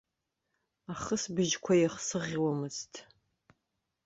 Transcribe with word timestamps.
Ахысыбжьқәа 0.93 1.73
еихсыӷьуамызт. 1.77 2.93